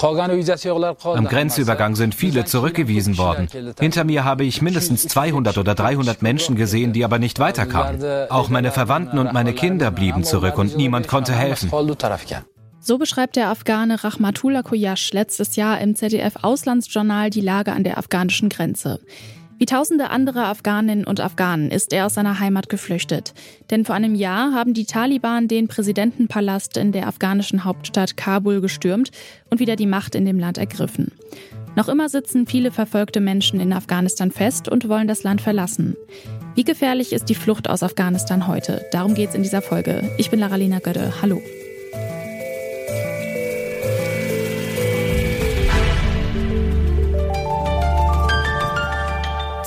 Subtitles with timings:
[0.00, 3.48] Am Grenzübergang sind viele zurückgewiesen worden.
[3.78, 8.28] Hinter mir habe ich mindestens 200 oder 300 Menschen gesehen, die aber nicht weiterkamen.
[8.30, 11.70] Auch meine Verwandten und meine Kinder blieben zurück und niemand konnte helfen.
[12.80, 17.98] So beschreibt der Afghane Rahmatullah Koyash letztes Jahr im ZDF Auslandsjournal die Lage an der
[17.98, 19.00] afghanischen Grenze.
[19.58, 23.34] Wie tausende andere Afghaninnen und Afghanen ist er aus seiner Heimat geflüchtet.
[23.70, 29.10] Denn vor einem Jahr haben die Taliban den Präsidentenpalast in der afghanischen Hauptstadt Kabul gestürmt
[29.50, 31.10] und wieder die Macht in dem Land ergriffen.
[31.74, 35.96] Noch immer sitzen viele verfolgte Menschen in Afghanistan fest und wollen das Land verlassen.
[36.54, 38.86] Wie gefährlich ist die Flucht aus Afghanistan heute?
[38.92, 40.08] Darum geht es in dieser Folge.
[40.18, 41.14] Ich bin Laralina Götte.
[41.20, 41.42] Hallo.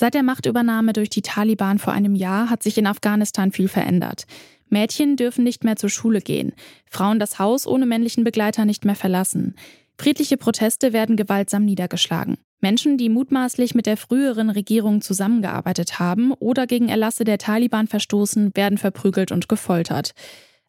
[0.00, 4.26] Seit der Machtübernahme durch die Taliban vor einem Jahr hat sich in Afghanistan viel verändert.
[4.68, 6.52] Mädchen dürfen nicht mehr zur Schule gehen,
[6.88, 9.56] Frauen das Haus ohne männlichen Begleiter nicht mehr verlassen.
[9.98, 12.36] Friedliche Proteste werden gewaltsam niedergeschlagen.
[12.60, 18.52] Menschen, die mutmaßlich mit der früheren Regierung zusammengearbeitet haben oder gegen Erlasse der Taliban verstoßen,
[18.54, 20.12] werden verprügelt und gefoltert.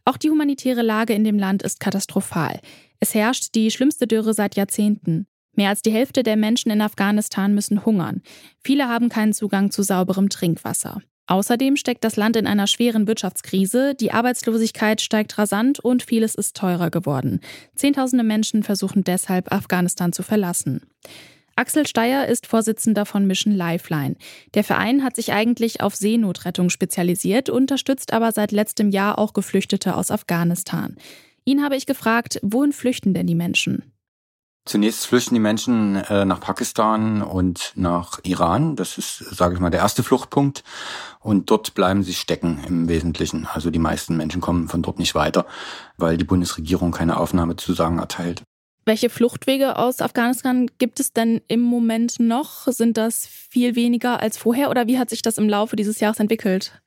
[0.06, 2.62] Auch die humanitäre Lage in dem Land ist katastrophal.
[3.00, 5.28] Es herrscht die schlimmste Dürre seit Jahrzehnten.
[5.60, 8.22] Mehr als die Hälfte der Menschen in Afghanistan müssen hungern.
[8.64, 11.02] Viele haben keinen Zugang zu sauberem Trinkwasser.
[11.28, 16.56] Außerdem steckt das Land in einer schweren Wirtschaftskrise, die Arbeitslosigkeit steigt rasant und vieles ist
[16.56, 17.42] teurer geworden.
[17.76, 20.84] Zehntausende Menschen versuchen deshalb, Afghanistan zu verlassen.
[21.58, 24.16] Axel Steyer ist Vorsitzender von Mission Lifeline.
[24.54, 29.98] Der Verein hat sich eigentlich auf Seenotrettung spezialisiert, unterstützt aber seit letztem Jahr auch Geflüchtete
[29.98, 30.96] aus Afghanistan.
[31.44, 33.92] Ihn habe ich gefragt, wohin flüchten denn die Menschen?
[34.66, 38.76] Zunächst flüchten die Menschen äh, nach Pakistan und nach Iran.
[38.76, 40.64] Das ist, sage ich mal, der erste Fluchtpunkt.
[41.20, 43.48] Und dort bleiben sie stecken im Wesentlichen.
[43.52, 45.46] Also die meisten Menschen kommen von dort nicht weiter,
[45.98, 48.44] weil die Bundesregierung keine Aufnahmezusagen erteilt.
[48.86, 52.68] Welche Fluchtwege aus Afghanistan gibt es denn im Moment noch?
[52.68, 56.20] Sind das viel weniger als vorher oder wie hat sich das im Laufe dieses Jahres
[56.20, 56.82] entwickelt?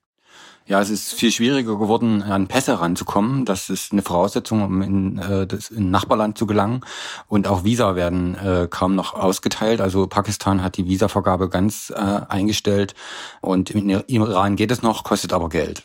[0.73, 3.45] Ja, es ist viel schwieriger geworden, an Pässe ranzukommen.
[3.45, 6.81] Das ist eine Voraussetzung, um in äh, das in Nachbarland zu gelangen.
[7.29, 9.83] Und auch Visa werden äh, kaum noch ausgeteilt.
[9.83, 12.95] Also Pakistan hat die Visavergabe ganz äh, eingestellt.
[13.43, 15.83] Und im Iran geht es noch, kostet aber Geld.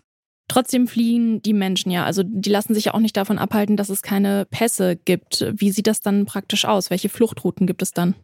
[0.47, 2.05] Trotzdem fliehen die Menschen ja.
[2.05, 5.51] Also die lassen sich ja auch nicht davon abhalten, dass es keine Pässe gibt.
[5.53, 6.91] Wie sieht das dann praktisch aus?
[6.91, 8.15] Welche Fluchtrouten gibt es dann?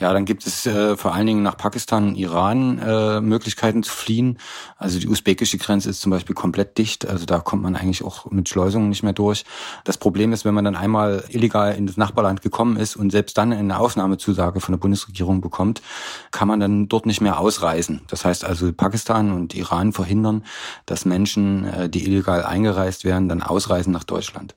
[0.00, 3.92] Ja, dann gibt es äh, vor allen Dingen nach Pakistan und Iran äh, Möglichkeiten zu
[3.92, 4.38] fliehen.
[4.76, 7.08] Also die usbekische Grenze ist zum Beispiel komplett dicht.
[7.08, 9.44] Also da kommt man eigentlich auch mit Schleusungen nicht mehr durch.
[9.82, 13.36] Das Problem ist, wenn man dann einmal illegal in das Nachbarland gekommen ist und selbst
[13.38, 15.82] dann eine Aufnahmezusage von der Bundesregierung bekommt,
[16.30, 18.02] kann man dann dort nicht mehr ausreisen.
[18.06, 20.44] Das heißt also, Pakistan und Iran verhindern,
[20.86, 24.54] dass Menschen, äh, die illegal eingereist werden, dann ausreisen nach Deutschland.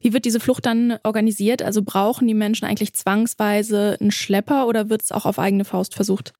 [0.00, 1.62] Wie wird diese Flucht dann organisiert?
[1.62, 5.94] Also brauchen die Menschen eigentlich zwangsweise einen Schlepper oder wird es auch auf eigene Faust
[5.94, 6.32] versucht?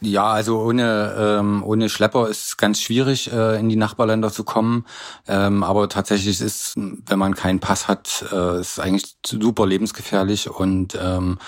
[0.00, 4.44] Ja, also ohne ähm, ohne Schlepper ist es ganz schwierig, äh, in die Nachbarländer zu
[4.44, 4.86] kommen.
[5.26, 10.96] Ähm, aber tatsächlich ist, wenn man keinen Pass hat, äh, ist eigentlich super lebensgefährlich und
[11.00, 11.38] ähm,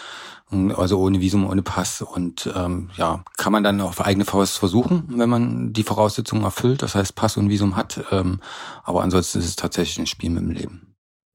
[0.76, 5.04] also ohne Visum, ohne Pass und ähm, ja, kann man dann auf eigene Faust versuchen,
[5.08, 8.04] wenn man die Voraussetzungen erfüllt, das heißt Pass und Visum hat.
[8.10, 8.40] Ähm,
[8.82, 10.89] aber ansonsten ist es tatsächlich ein Spiel mit dem Leben.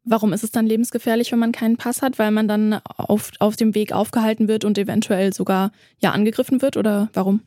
[0.05, 2.19] Warum ist es dann lebensgefährlich, wenn man keinen Pass hat?
[2.19, 6.77] Weil man dann auf, auf dem Weg aufgehalten wird und eventuell sogar ja angegriffen wird
[6.77, 7.41] oder warum?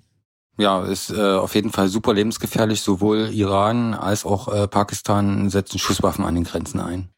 [0.59, 2.81] Ja, ist äh, auf jeden Fall super lebensgefährlich.
[2.81, 7.09] Sowohl Iran als auch äh, Pakistan setzen Schusswaffen an den Grenzen ein.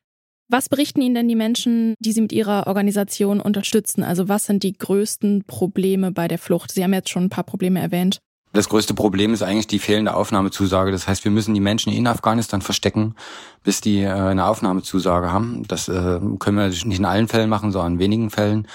[0.52, 4.02] Was berichten Ihnen denn die Menschen, die Sie mit Ihrer Organisation unterstützen?
[4.02, 6.72] Also was sind die größten Probleme bei der Flucht?
[6.72, 8.18] Sie haben jetzt schon ein paar Probleme erwähnt.
[8.52, 10.90] Das größte Problem ist eigentlich die fehlende Aufnahmezusage.
[10.90, 13.14] Das heißt, wir müssen die Menschen in Afghanistan verstecken,
[13.62, 15.62] bis die äh, eine Aufnahmezusage haben.
[15.68, 18.66] Das äh, können wir nicht in allen Fällen machen, sondern in wenigen Fällen.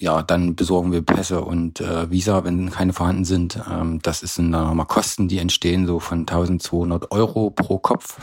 [0.00, 3.60] Ja, dann besorgen wir Pässe und äh, Visa, wenn keine vorhanden sind.
[3.70, 8.16] Ähm, das sind dann nochmal Kosten, die entstehen, so von 1200 Euro pro Kopf.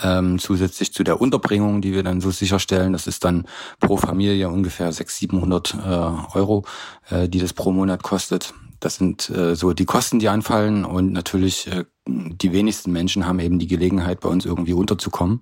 [0.00, 2.92] Ähm, zusätzlich zu der Unterbringung, die wir dann so sicherstellen.
[2.92, 3.46] Das ist dann
[3.80, 6.64] pro Familie ungefähr 600, 700 äh, Euro,
[7.10, 8.54] äh, die das pro Monat kostet.
[8.80, 13.40] Das sind äh, so die Kosten, die anfallen und natürlich äh, die wenigsten Menschen haben
[13.40, 15.40] eben die Gelegenheit, bei uns irgendwie unterzukommen.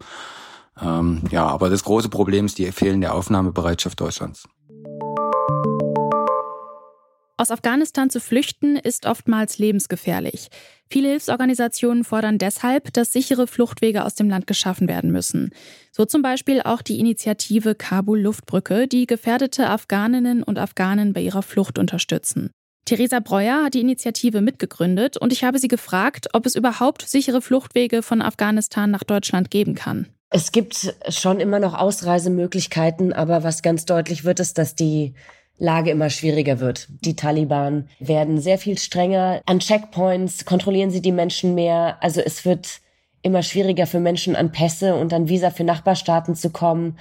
[0.80, 4.48] Ähm, ja, aber das große Problem ist die fehlende Aufnahmebereitschaft Deutschlands.
[7.36, 10.48] Aus Afghanistan zu flüchten ist oftmals lebensgefährlich.
[10.88, 15.50] Viele Hilfsorganisationen fordern deshalb, dass sichere Fluchtwege aus dem Land geschaffen werden müssen.
[15.90, 21.42] So zum Beispiel auch die Initiative Kabul Luftbrücke, die gefährdete Afghaninnen und Afghanen bei ihrer
[21.42, 22.50] Flucht unterstützen.
[22.84, 27.40] Theresa Breuer hat die Initiative mitgegründet und ich habe sie gefragt, ob es überhaupt sichere
[27.40, 30.08] Fluchtwege von Afghanistan nach Deutschland geben kann.
[30.30, 35.14] Es gibt schon immer noch Ausreisemöglichkeiten, aber was ganz deutlich wird, ist, dass die
[35.58, 36.88] Lage immer schwieriger wird.
[36.88, 39.40] Die Taliban werden sehr viel strenger.
[39.46, 41.98] An Checkpoints kontrollieren sie die Menschen mehr.
[42.02, 42.80] Also es wird
[43.22, 46.98] immer schwieriger für Menschen an Pässe und an Visa für Nachbarstaaten zu kommen.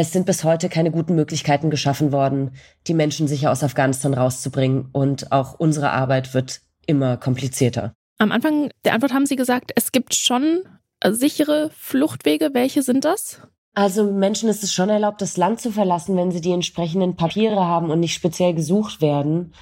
[0.00, 2.52] Es sind bis heute keine guten Möglichkeiten geschaffen worden,
[2.86, 4.90] die Menschen sicher aus Afghanistan rauszubringen.
[4.92, 7.94] Und auch unsere Arbeit wird immer komplizierter.
[8.18, 10.60] Am Anfang der Antwort haben Sie gesagt, es gibt schon
[11.04, 12.50] sichere Fluchtwege.
[12.52, 13.40] Welche sind das?
[13.74, 17.64] Also Menschen ist es schon erlaubt, das Land zu verlassen, wenn sie die entsprechenden Papiere
[17.64, 19.52] haben und nicht speziell gesucht werden.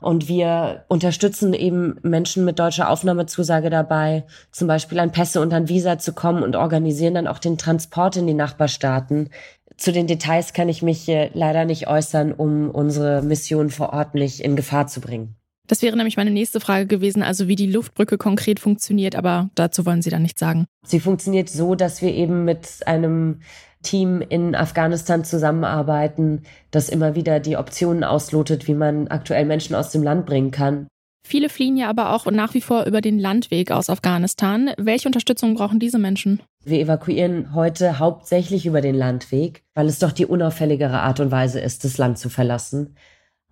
[0.00, 5.68] Und wir unterstützen eben Menschen mit deutscher Aufnahmezusage dabei, zum Beispiel an Pässe und an
[5.68, 9.30] Visa zu kommen und organisieren dann auch den Transport in die Nachbarstaaten.
[9.80, 14.40] Zu den Details kann ich mich leider nicht äußern, um unsere Mission vor Ort nicht
[14.40, 15.36] in Gefahr zu bringen.
[15.68, 19.86] Das wäre nämlich meine nächste Frage gewesen, also wie die Luftbrücke konkret funktioniert, aber dazu
[19.86, 20.66] wollen Sie dann nichts sagen.
[20.84, 23.40] Sie funktioniert so, dass wir eben mit einem
[23.82, 29.90] Team in Afghanistan zusammenarbeiten, das immer wieder die Optionen auslotet, wie man aktuell Menschen aus
[29.92, 30.88] dem Land bringen kann.
[31.22, 34.70] Viele fliehen ja aber auch nach wie vor über den Landweg aus Afghanistan.
[34.76, 36.42] Welche Unterstützung brauchen diese Menschen?
[36.64, 41.60] Wir evakuieren heute hauptsächlich über den Landweg, weil es doch die unauffälligere Art und Weise
[41.60, 42.96] ist, das Land zu verlassen.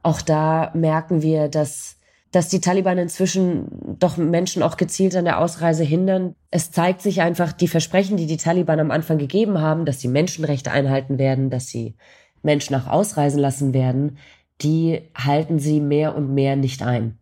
[0.03, 1.99] Auch da merken wir, dass
[2.31, 6.35] dass die Taliban inzwischen doch Menschen auch gezielt an der Ausreise hindern.
[6.51, 10.09] Es zeigt sich einfach, die Versprechen, die die Taliban am Anfang gegeben haben, dass sie
[10.09, 11.97] Menschenrechte einhalten werden, dass sie
[12.43, 14.19] Menschen auch ausreisen lassen werden,
[14.61, 17.18] die halten sie mehr und mehr nicht ein.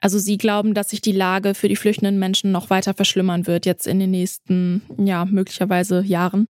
[0.00, 3.66] Also Sie glauben, dass sich die Lage für die flüchtenden Menschen noch weiter verschlimmern wird
[3.66, 6.46] jetzt in den nächsten, ja, möglicherweise Jahren?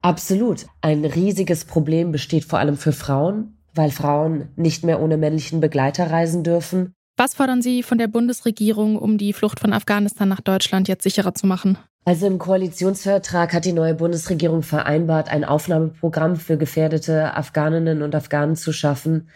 [0.00, 0.66] Absolut.
[0.80, 6.10] Ein riesiges Problem besteht vor allem für Frauen, weil Frauen nicht mehr ohne männlichen Begleiter
[6.10, 6.94] reisen dürfen.
[7.16, 11.34] Was fordern Sie von der Bundesregierung, um die Flucht von Afghanistan nach Deutschland jetzt sicherer
[11.34, 11.78] zu machen?
[12.04, 18.56] Also im Koalitionsvertrag hat die neue Bundesregierung vereinbart, ein Aufnahmeprogramm für gefährdete Afghaninnen und Afghanen
[18.56, 19.28] zu schaffen.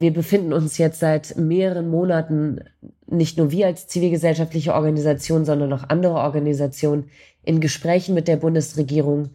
[0.00, 2.60] Wir befinden uns jetzt seit mehreren Monaten,
[3.10, 7.10] nicht nur wir als zivilgesellschaftliche Organisation, sondern auch andere Organisationen,
[7.42, 9.30] in Gesprächen mit der Bundesregierung.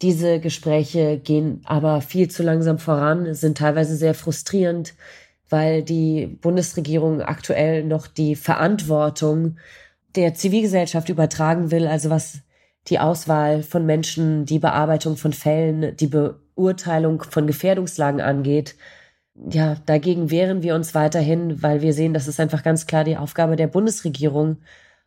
[0.00, 4.94] Diese Gespräche gehen aber viel zu langsam voran, sind teilweise sehr frustrierend
[5.52, 9.58] weil die Bundesregierung aktuell noch die Verantwortung
[10.16, 12.38] der Zivilgesellschaft übertragen will, also was
[12.88, 18.74] die Auswahl von Menschen, die Bearbeitung von Fällen, die Beurteilung von Gefährdungslagen angeht.
[19.34, 23.16] Ja, dagegen wehren wir uns weiterhin, weil wir sehen, das ist einfach ganz klar die
[23.16, 24.58] Aufgabe der Bundesregierung,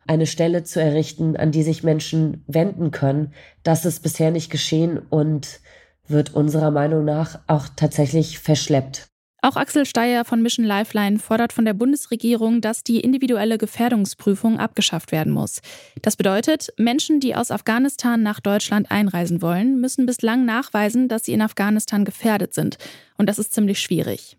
[0.06, 3.32] eine Stelle zu errichten, an die sich Menschen wenden können.
[3.62, 5.60] Das ist bisher nicht geschehen und
[6.08, 9.08] wird unserer Meinung nach auch tatsächlich verschleppt.
[9.46, 15.12] Auch Axel Steyer von Mission Lifeline fordert von der Bundesregierung, dass die individuelle Gefährdungsprüfung abgeschafft
[15.12, 15.60] werden muss.
[16.02, 21.32] Das bedeutet, Menschen, die aus Afghanistan nach Deutschland einreisen wollen, müssen bislang nachweisen, dass sie
[21.32, 22.76] in Afghanistan gefährdet sind.
[23.18, 24.36] Und das ist ziemlich schwierig.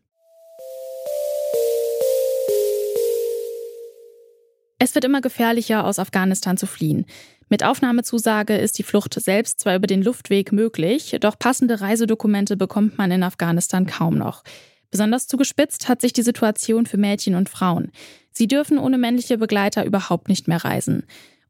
[4.80, 7.06] Es wird immer gefährlicher, aus Afghanistan zu fliehen.
[7.48, 12.98] Mit Aufnahmezusage ist die Flucht selbst zwar über den Luftweg möglich, doch passende Reisedokumente bekommt
[12.98, 14.44] man in Afghanistan kaum noch.
[14.98, 17.92] Besonders zugespitzt hat sich die Situation für Mädchen und Frauen.
[18.32, 21.04] Sie dürfen ohne männliche Begleiter überhaupt nicht mehr reisen.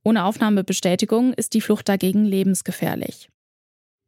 [0.04, 3.30] Ohne Aufnahmebestätigung ist die Flucht dagegen lebensgefährlich.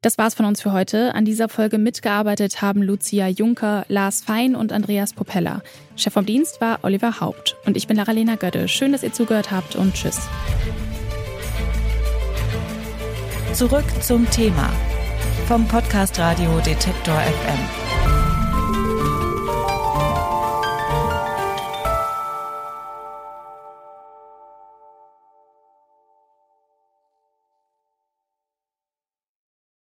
[0.01, 1.15] Das war's von uns für heute.
[1.15, 5.61] An dieser Folge mitgearbeitet haben Lucia Juncker, Lars Fein und Andreas Popella.
[5.95, 7.55] Chef vom Dienst war Oliver Haupt.
[7.65, 8.67] Und ich bin Lara-Lena Götte.
[8.67, 10.19] Schön, dass ihr zugehört habt und tschüss.
[13.53, 14.69] Zurück zum Thema
[15.47, 17.88] vom Podcast Radio Detektor FM.